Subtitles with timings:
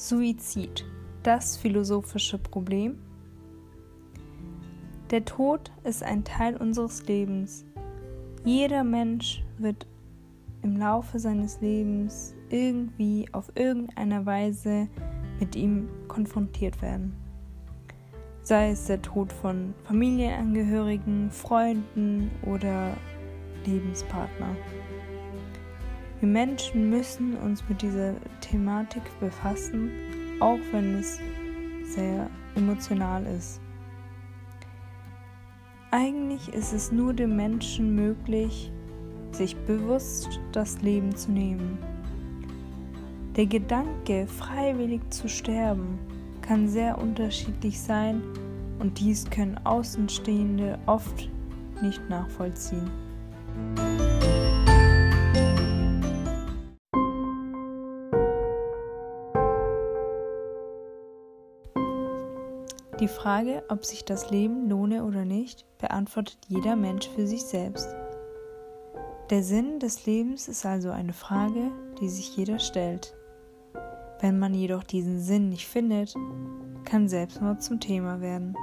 [0.00, 0.84] Suizid,
[1.24, 3.00] das philosophische Problem?
[5.10, 7.66] Der Tod ist ein Teil unseres Lebens.
[8.44, 9.88] Jeder Mensch wird
[10.62, 14.86] im Laufe seines Lebens irgendwie auf irgendeine Weise
[15.40, 17.16] mit ihm konfrontiert werden.
[18.44, 22.96] Sei es der Tod von Familienangehörigen, Freunden oder
[23.66, 24.54] Lebenspartner.
[26.20, 29.90] Wir Menschen müssen uns mit dieser Thematik befassen,
[30.40, 31.20] auch wenn es
[31.84, 33.60] sehr emotional ist.
[35.92, 38.72] Eigentlich ist es nur dem Menschen möglich,
[39.30, 41.78] sich bewusst das Leben zu nehmen.
[43.36, 45.98] Der Gedanke, freiwillig zu sterben,
[46.42, 48.20] kann sehr unterschiedlich sein
[48.80, 51.30] und dies können Außenstehende oft
[51.80, 52.90] nicht nachvollziehen.
[63.00, 67.94] Die Frage, ob sich das Leben lohne oder nicht, beantwortet jeder Mensch für sich selbst.
[69.30, 73.14] Der Sinn des Lebens ist also eine Frage, die sich jeder stellt.
[74.20, 76.12] Wenn man jedoch diesen Sinn nicht findet,
[76.84, 78.56] kann Selbstmord zum Thema werden.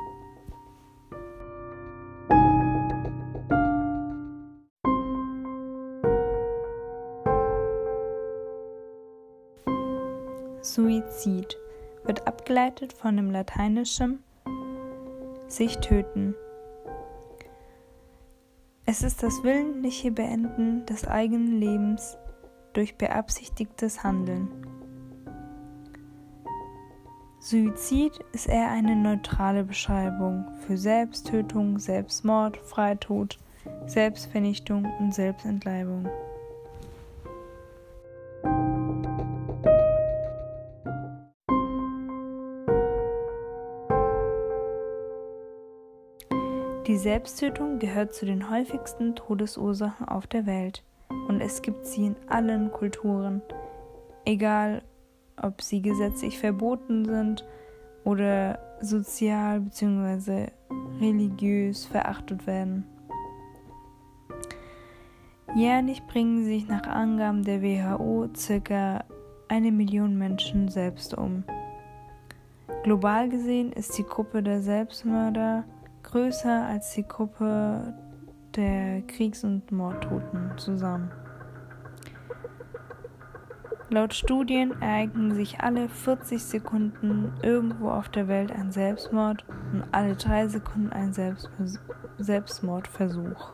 [10.62, 11.56] Suizid
[12.04, 14.25] wird abgeleitet von dem lateinischen
[15.56, 16.36] sich töten.
[18.86, 22.18] Es ist das willentliche Beenden des eigenen Lebens
[22.74, 24.48] durch beabsichtigtes Handeln.
[27.40, 33.38] Suizid ist eher eine neutrale Beschreibung für Selbsttötung, Selbstmord, Freitod,
[33.86, 36.10] Selbstvernichtung und Selbstentleibung.
[47.06, 50.82] Selbsttötung gehört zu den häufigsten Todesursachen auf der Welt
[51.28, 53.44] und es gibt sie in allen Kulturen,
[54.26, 54.82] egal
[55.40, 57.46] ob sie gesetzlich verboten sind
[58.06, 60.48] oder sozial bzw.
[61.00, 62.88] religiös verachtet werden.
[65.54, 68.30] Jährlich bringen sich nach Angaben der WHO
[68.64, 69.06] ca.
[69.48, 71.44] eine Million Menschen selbst um.
[72.82, 75.66] Global gesehen ist die Gruppe der Selbstmörder
[76.06, 77.94] größer als die Gruppe
[78.56, 81.12] der Kriegs- und Mordtoten zusammen.
[83.90, 90.16] Laut Studien ereignen sich alle 40 Sekunden irgendwo auf der Welt ein Selbstmord und alle
[90.16, 91.14] drei Sekunden ein
[92.18, 93.54] Selbstmordversuch.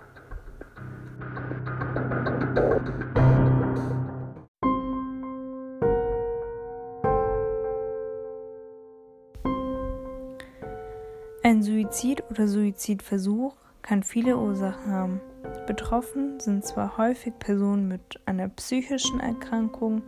[11.91, 15.21] Suizid oder Suizidversuch kann viele Ursachen haben.
[15.67, 20.01] Betroffen sind zwar häufig Personen mit einer psychischen Erkrankung,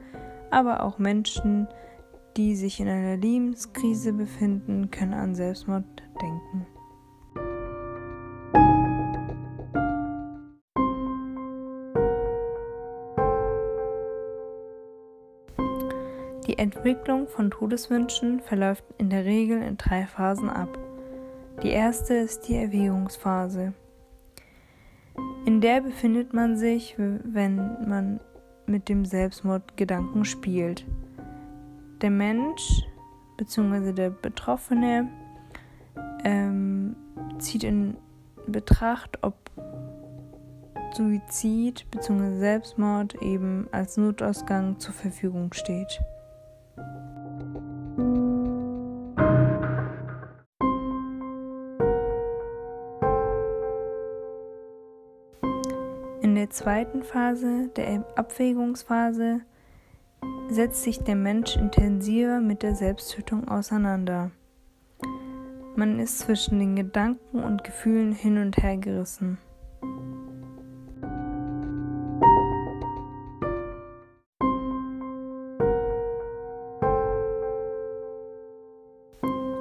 [0.49, 1.67] aber auch Menschen,
[2.37, 5.83] die sich in einer Lebenskrise befinden, können an Selbstmord
[6.21, 6.65] denken.
[16.47, 20.77] Die Entwicklung von Todeswünschen verläuft in der Regel in drei Phasen ab.
[21.63, 23.73] Die erste ist die Erwägungsphase.
[25.45, 27.55] In der befindet man sich, wenn
[27.87, 28.19] man
[28.65, 30.85] mit dem Selbstmordgedanken spielt.
[32.01, 32.83] Der Mensch
[33.37, 33.93] bzw.
[33.93, 35.07] der Betroffene
[36.25, 36.97] ähm,
[37.39, 37.95] zieht in
[38.45, 39.35] Betracht, ob
[40.93, 42.39] Suizid bzw.
[42.39, 46.01] Selbstmord eben als Notausgang zur Verfügung steht.
[56.53, 59.41] Zweiten Phase, der Abwägungsphase,
[60.49, 64.31] setzt sich der Mensch intensiver mit der Selbsttötung auseinander.
[65.75, 69.39] Man ist zwischen den Gedanken und Gefühlen hin und her gerissen.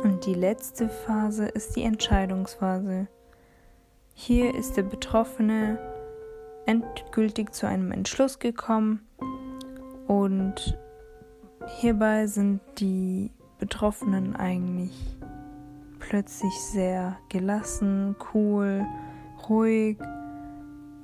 [0.03, 3.09] Und die letzte Phase ist die Entscheidungsphase.
[4.13, 5.79] Hier ist der Betroffene
[6.67, 9.07] endgültig zu einem Entschluss gekommen
[10.07, 10.79] und
[11.79, 15.17] hierbei sind die Betroffenen eigentlich
[15.99, 18.85] plötzlich sehr gelassen, cool,
[19.49, 19.99] ruhig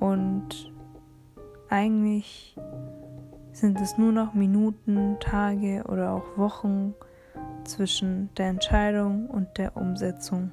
[0.01, 0.73] und
[1.69, 2.57] eigentlich
[3.53, 6.95] sind es nur noch Minuten, Tage oder auch Wochen
[7.65, 10.51] zwischen der Entscheidung und der Umsetzung.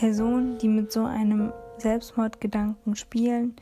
[0.00, 3.54] Personen, die mit so einem Selbstmordgedanken spielen,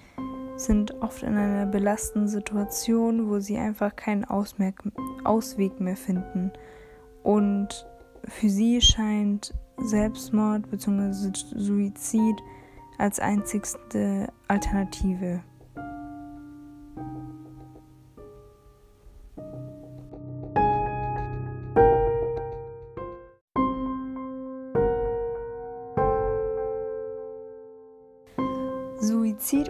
[0.55, 6.53] sind oft in einer belastenden Situation, wo sie einfach keinen Ausweg mehr finden.
[7.25, 7.89] Und
[8.23, 11.33] für sie scheint Selbstmord bzw.
[11.57, 12.37] Suizid
[12.99, 15.43] als einzigste Alternative.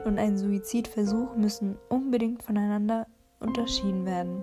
[0.09, 3.07] Und ein Suizidversuch müssen unbedingt voneinander
[3.41, 4.43] unterschieden werden.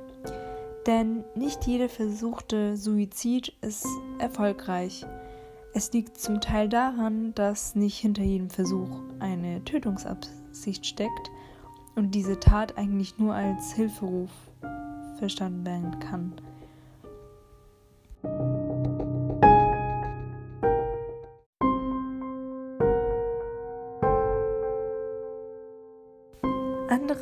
[0.86, 3.88] Denn nicht jeder versuchte Suizid ist
[4.20, 5.06] erfolgreich.
[5.74, 11.32] Es liegt zum Teil daran, dass nicht hinter jedem Versuch eine Tötungsabsicht steckt
[11.96, 14.30] und diese Tat eigentlich nur als Hilferuf
[15.18, 16.34] verstanden werden kann.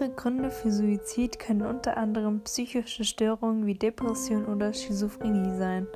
[0.03, 5.87] Andere Gründe für Suizid können unter anderem psychische Störungen wie Depression oder Schizophrenie sein.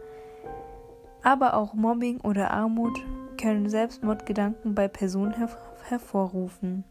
[1.24, 2.98] Aber auch Mobbing oder Armut
[3.38, 5.50] können Selbstmordgedanken bei Personen her
[5.90, 6.86] hervorrufen.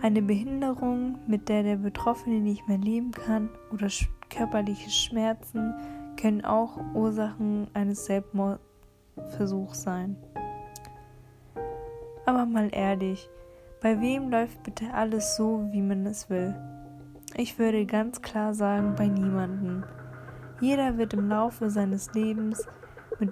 [0.00, 3.88] Eine Behinderung, mit der der Betroffene nicht mehr leben kann, oder
[4.30, 5.74] körperliche Schmerzen
[6.18, 10.16] können auch Ursachen eines Selbstmordversuchs sein.
[12.24, 13.28] Aber mal ehrlich,
[13.80, 16.54] bei wem läuft bitte alles so, wie man es will?
[17.34, 19.84] Ich würde ganz klar sagen, bei niemandem.
[20.60, 22.66] Jeder wird im Laufe seines Lebens
[23.18, 23.30] mit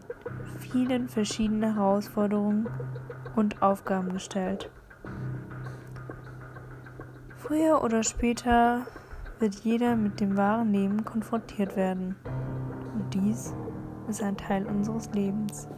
[0.58, 2.68] vielen verschiedenen Herausforderungen
[3.36, 4.70] und Aufgaben gestellt.
[7.36, 8.86] Früher oder später
[9.38, 12.16] wird jeder mit dem wahren Leben konfrontiert werden.
[12.94, 13.54] Und dies
[14.08, 15.68] ist ein Teil unseres Lebens.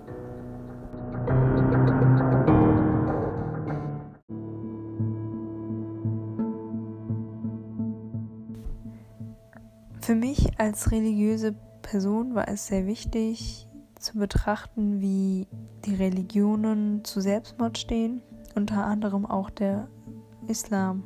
[10.00, 13.69] Für mich als religiöse Person war es sehr wichtig
[13.99, 15.47] zu betrachten, wie
[15.85, 18.23] die Religionen zu Selbstmord stehen,
[18.55, 19.88] unter anderem auch der
[20.49, 21.05] Islam.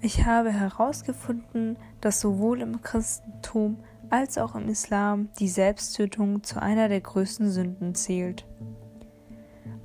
[0.00, 3.78] Ich habe herausgefunden, dass sowohl im Christentum
[4.10, 8.46] als auch im Islam die Selbsttötung zu einer der größten Sünden zählt.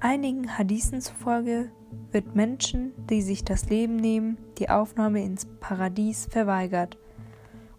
[0.04, 1.70] Einigen Hadithen zufolge
[2.12, 6.98] wird Menschen, die sich das Leben nehmen, die Aufnahme ins Paradies verweigert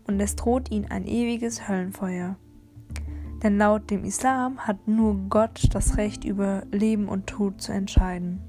[0.06, 2.36] und es droht ihnen ein ewiges Höllenfeuer.
[3.42, 8.40] Denn laut dem Islam hat nur Gott das Recht über Leben und Tod zu entscheiden.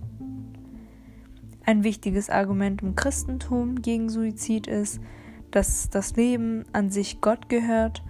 [1.66, 5.02] Ein wichtiges Argument im Christentum gegen Suizid ist,
[5.50, 8.04] dass das Leben an sich Gott gehört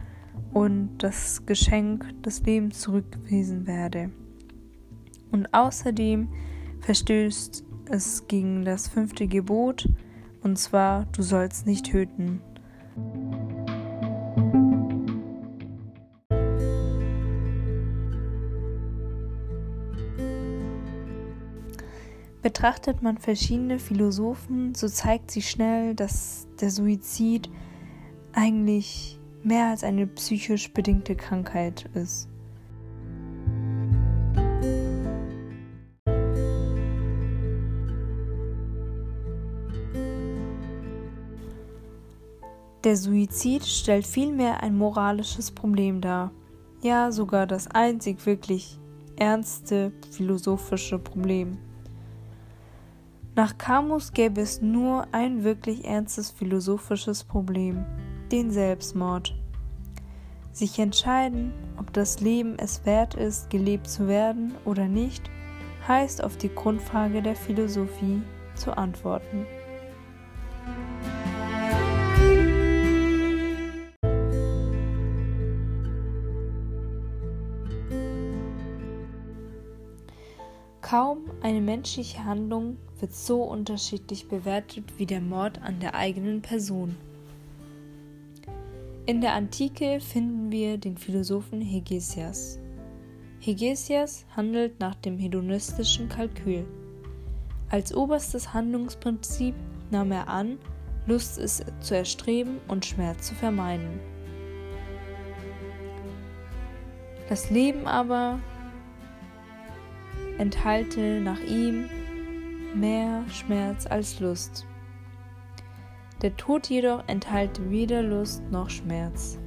[0.51, 4.11] und das Geschenk des Lebens zurückgewiesen werde
[5.33, 6.29] und außerdem
[6.79, 9.89] verstößt es gegen das fünfte Gebot,
[10.41, 12.41] und zwar du sollst nicht töten.
[22.41, 27.49] Betrachtet man verschiedene Philosophen, so zeigt sich schnell, dass der Suizid
[28.33, 32.32] eigentlich mehr als eine psychisch bedingte Krankheit ist.
[42.93, 46.29] Der Suizid stellt vielmehr ein moralisches Problem dar,
[46.83, 48.77] ja sogar das einzig wirklich
[49.15, 51.57] ernste philosophische Problem.
[53.33, 57.83] Nach Camus gäbe es nur ein wirklich ernstes philosophisches Problem,
[58.31, 59.33] den Selbstmord.
[60.51, 65.31] Sich entscheiden, ob das Leben es wert ist, gelebt zu werden oder nicht,
[65.87, 68.21] heißt auf die Grundfrage der Philosophie
[68.53, 69.47] zu antworten.
[80.93, 86.95] Kaum eine menschliche Handlung wird so unterschiedlich bewertet wie der Mord an der eigenen Person.
[89.07, 92.59] In der Antike finden wir den Philosophen Hegesias.
[93.39, 96.63] Hegesias handelt nach dem hedonistischen Kalkül.
[97.71, 99.55] Als oberstes Handlungsprinzip
[99.89, 100.59] nahm er an,
[101.07, 103.99] Lust ist zu erstreben und Schmerz zu vermeiden.
[107.29, 108.37] Das Leben aber
[110.37, 111.89] enthalte nach ihm
[112.75, 114.65] mehr Schmerz als Lust.
[116.21, 119.37] Der Tod jedoch enthalte weder Lust noch Schmerz.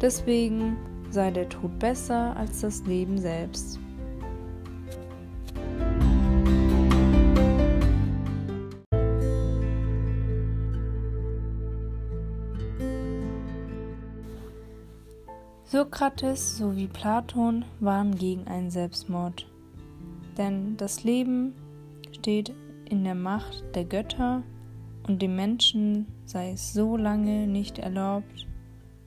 [0.00, 0.76] Deswegen
[1.10, 3.80] sei der Tod besser als das Leben selbst.
[15.64, 19.47] Sokrates sowie Platon waren gegen einen Selbstmord.
[20.38, 21.52] Denn das Leben
[22.12, 22.54] steht
[22.88, 24.42] in der Macht der Götter
[25.06, 28.46] und dem Menschen sei es so lange nicht erlaubt,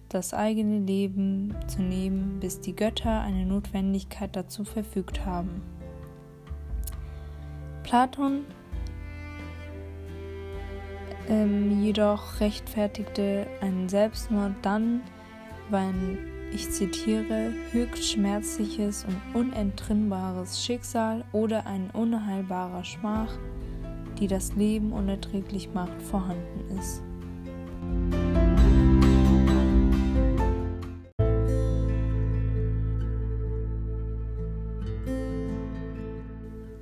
[0.09, 5.61] das eigene Leben zu nehmen, bis die Götter eine Notwendigkeit dazu verfügt haben.
[7.83, 8.41] Platon
[11.29, 15.01] ähm, jedoch rechtfertigte einen Selbstmord dann,
[15.69, 16.17] wenn,
[16.53, 23.37] ich zitiere, höchst schmerzliches und unentrinnbares Schicksal oder ein unheilbarer Schmach,
[24.19, 27.01] die das Leben unerträglich macht, vorhanden ist.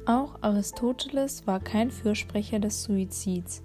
[0.05, 3.61] Auch Aristoteles war kein Fürsprecher des Suizids.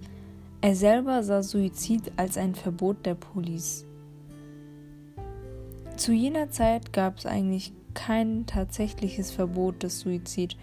[0.61, 3.85] Er selber sah Suizid als ein Verbot der Polis.
[5.97, 10.57] Zu jener Zeit gab es eigentlich kein tatsächliches Verbot des Suizids,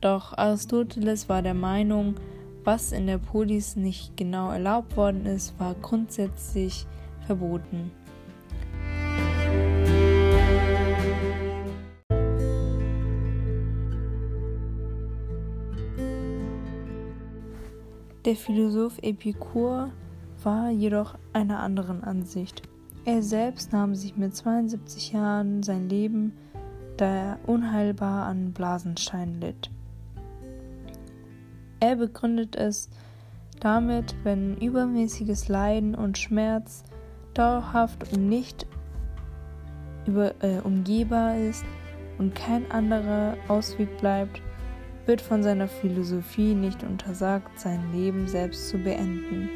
[0.00, 2.14] doch Aristoteles war der Meinung,
[2.62, 6.86] was in der Polis nicht genau erlaubt worden ist, war grundsätzlich
[7.26, 7.90] verboten.
[18.24, 19.90] Der Philosoph Epikur
[20.44, 22.62] war jedoch einer anderen Ansicht.
[23.06, 26.32] Er selbst nahm sich mit 72 Jahren sein Leben,
[26.96, 29.70] da er unheilbar an Blasenstein litt.
[31.78, 32.90] Er begründet es
[33.60, 36.82] damit, wenn übermäßiges Leiden und Schmerz
[37.32, 38.66] dauerhaft und nicht
[40.08, 41.64] über, äh, umgehbar ist
[42.18, 44.42] und kein anderer Ausweg bleibt,
[45.06, 49.48] wird von seiner Philosophie nicht untersagt, sein Leben selbst zu beenden.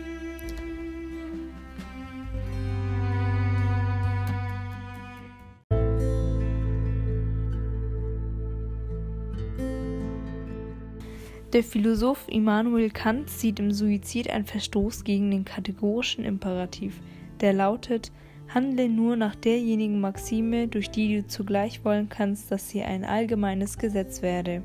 [11.53, 17.01] Der Philosoph Immanuel Kant sieht im Suizid einen Verstoß gegen den kategorischen Imperativ,
[17.41, 18.13] der lautet:
[18.55, 23.79] Handle nur nach derjenigen Maxime, durch die du zugleich wollen kannst, dass sie ein allgemeines
[23.79, 24.63] Gesetz werde.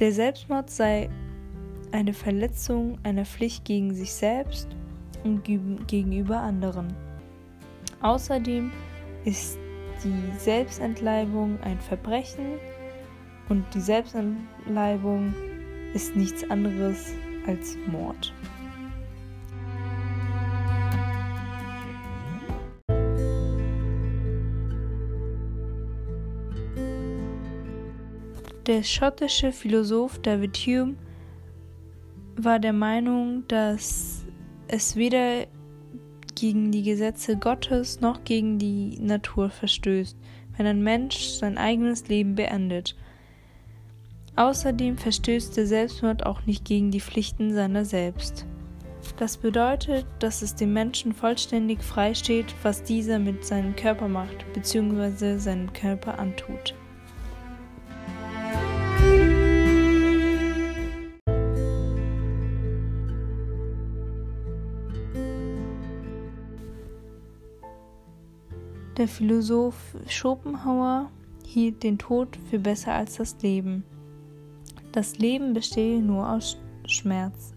[0.00, 1.08] Der Selbstmord sei
[1.92, 4.68] eine Verletzung einer Pflicht gegen sich selbst
[5.22, 6.92] und gegenüber anderen.
[8.00, 8.72] Außerdem
[9.24, 9.58] ist
[10.02, 12.58] die Selbstentleibung ein Verbrechen
[13.48, 15.34] und die Selbstentleibung
[15.94, 17.12] ist nichts anderes
[17.46, 18.32] als Mord.
[28.66, 30.96] Der schottische Philosoph David Hume
[32.36, 34.26] war der Meinung, dass
[34.68, 35.46] es weder
[36.34, 40.18] gegen die Gesetze Gottes noch gegen die Natur verstößt,
[40.56, 42.94] wenn ein Mensch sein eigenes Leben beendet.
[44.38, 48.46] Außerdem verstößt der Selbstmord auch nicht gegen die Pflichten seiner selbst.
[49.16, 54.46] Das bedeutet, dass es dem Menschen vollständig frei steht, was dieser mit seinem Körper macht
[54.54, 55.38] bzw.
[55.38, 56.76] seinem Körper antut.
[68.96, 71.10] Der Philosoph Schopenhauer
[71.44, 73.82] hielt den Tod für besser als das Leben.
[74.92, 77.54] Das Leben bestehe nur aus Schmerz.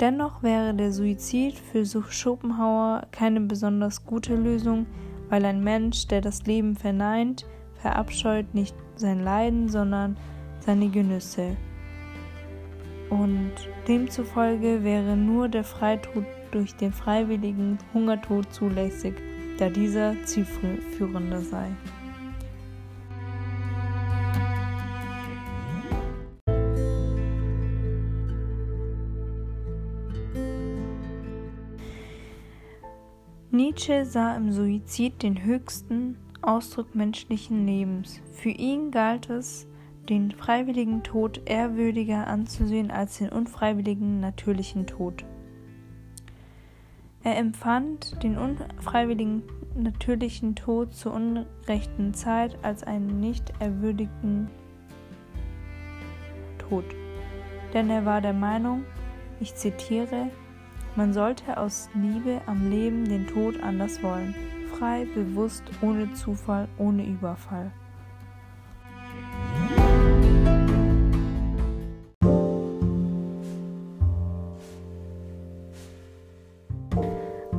[0.00, 4.86] Dennoch wäre der Suizid für Schopenhauer keine besonders gute Lösung,
[5.28, 7.46] weil ein Mensch, der das Leben verneint,
[7.80, 10.16] verabscheut nicht sein Leiden, sondern
[10.60, 11.56] seine Genüsse.
[13.10, 13.52] Und
[13.88, 19.14] demzufolge wäre nur der Freitod durch den freiwilligen Hungertod zulässig
[19.58, 21.68] da dieser zielführender sei.
[33.72, 38.20] Nietzsche sah im Suizid den höchsten Ausdruck menschlichen Lebens.
[38.34, 39.66] Für ihn galt es,
[40.10, 45.24] den freiwilligen Tod ehrwürdiger anzusehen als den unfreiwilligen natürlichen Tod.
[47.24, 49.42] Er empfand den unfreiwilligen
[49.74, 54.50] natürlichen Tod zur unrechten Zeit als einen nicht erwürdigten
[56.58, 56.84] Tod.
[57.72, 58.84] Denn er war der Meinung,
[59.40, 60.28] ich zitiere,
[60.96, 64.34] man sollte aus Liebe am Leben den Tod anders wollen,
[64.76, 67.72] frei, bewusst, ohne Zufall, ohne Überfall.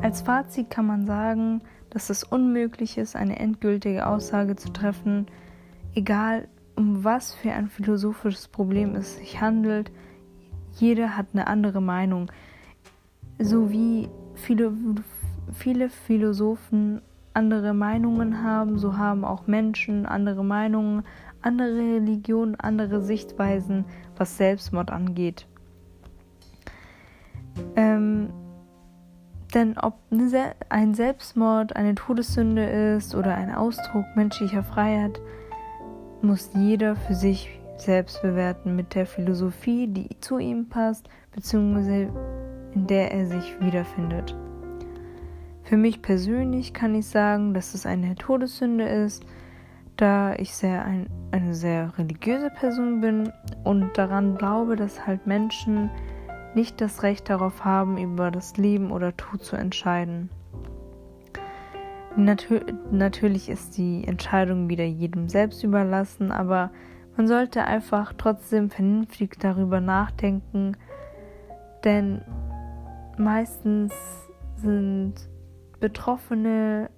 [0.02, 5.28] Als Fazit kann man sagen, dass es unmöglich ist, eine endgültige Aussage zu treffen,
[5.96, 9.92] egal um was für ein philosophisches Problem es sich handelt.
[10.74, 12.32] Jeder hat eine andere Meinung.
[13.40, 14.74] So wie viele,
[15.54, 17.02] viele Philosophen
[17.34, 21.04] andere Meinungen haben, so haben auch Menschen andere Meinungen,
[21.42, 23.86] andere Religionen, andere Sichtweisen,
[24.18, 25.48] was Selbstmord angeht.
[27.76, 28.30] Ähm,
[29.54, 30.00] denn ob
[30.70, 35.20] ein Selbstmord eine Todessünde ist oder ein Ausdruck menschlicher Freiheit,
[36.22, 42.10] muss jeder für sich selbst bewerten mit der Philosophie, die zu ihm passt, beziehungsweise
[42.76, 44.36] in der er sich wiederfindet.
[45.64, 49.26] Für mich persönlich kann ich sagen, dass es eine Todessünde ist,
[49.98, 53.32] da ich sehr ein, eine sehr religiöse Person bin
[53.64, 55.90] und daran glaube, dass halt Menschen
[56.56, 60.30] nicht das Recht darauf haben, über das Leben oder Tod zu entscheiden.
[62.16, 62.62] Natür
[62.92, 66.70] natürlich ist die Entscheidung wieder jedem selbst überlassen, aber
[67.18, 70.78] man sollte einfach trotzdem vernünftig darüber nachdenken,
[71.84, 72.22] denn
[73.20, 73.94] meistens
[74.56, 75.14] sind
[75.80, 76.90] Betroffene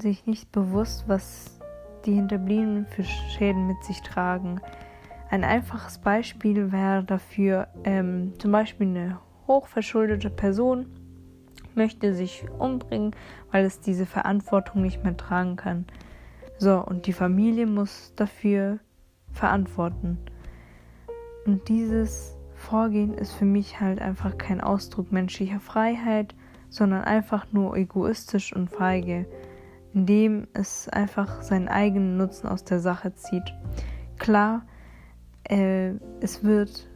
[0.00, 1.58] sich nicht bewusst, was
[2.04, 4.60] die Hinterbliebenen für Schäden mit sich tragen.
[5.30, 10.86] Ein einfaches Beispiel wäre dafür ähm, zum Beispiel eine hochverschuldete Person
[11.74, 13.14] möchte sich umbringen,
[13.50, 15.86] weil es diese Verantwortung nicht mehr tragen kann.
[16.58, 18.80] So, und die Familie muss dafür
[19.32, 20.18] verantworten.
[21.46, 26.34] Und dieses Vorgehen ist für mich halt einfach kein Ausdruck menschlicher Freiheit,
[26.68, 29.26] sondern einfach nur egoistisch und feige,
[29.94, 33.54] indem es einfach seinen eigenen Nutzen aus der Sache zieht.
[34.18, 34.66] Klar,
[35.44, 36.90] äh, es wird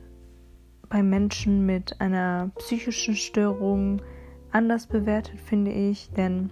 [0.89, 4.03] bei Menschen mit einer psychischen Störung
[4.51, 6.51] anders bewertet, finde ich, denn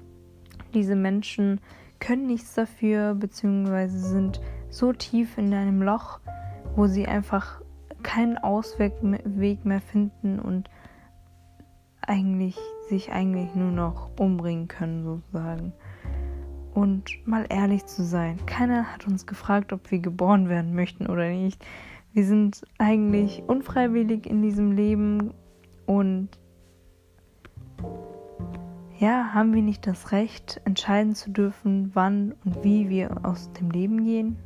[0.73, 1.61] diese Menschen
[1.99, 6.21] können nichts dafür, beziehungsweise sind so tief in einem Loch,
[6.77, 7.61] wo sie einfach
[8.03, 10.69] keinen Ausweg mehr finden und
[12.03, 12.57] eigentlich
[12.89, 15.73] sich eigentlich nur noch umbringen können sozusagen.
[16.75, 21.29] Und mal ehrlich zu sein, keiner hat uns gefragt, ob wir geboren werden möchten oder
[21.29, 21.65] nicht.
[22.13, 25.33] Wir sind eigentlich unfreiwillig in diesem Leben
[25.87, 26.29] und
[28.99, 33.71] ja, haben wir nicht das Recht, entscheiden zu dürfen, wann und wie wir aus dem
[33.71, 34.37] Leben gehen?